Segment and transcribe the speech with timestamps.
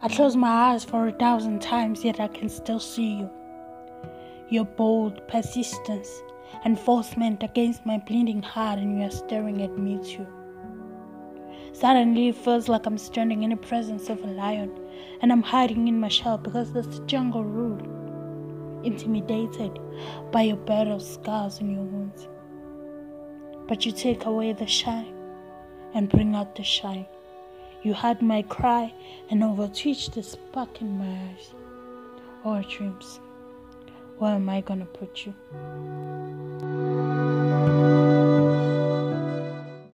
[0.00, 3.30] I close my eyes for a thousand times, yet I can still see you.
[4.48, 6.08] Your bold persistence,
[6.64, 10.26] enforcement against my bleeding heart, and you are staring at me too.
[11.72, 14.70] Suddenly, it feels like I'm standing in the presence of a lion,
[15.20, 17.80] and I'm hiding in my shell because that's the jungle rule.
[18.84, 19.80] Intimidated
[20.30, 22.28] by your battle scars and your wounds.
[23.66, 25.12] But you take away the shine
[25.92, 27.06] and bring out the shine.
[27.82, 28.92] You heard my cry
[29.30, 31.54] and overtwitched the spark in my eyes.
[32.44, 33.20] Oh, dreams,
[34.18, 35.34] where am I gonna put you?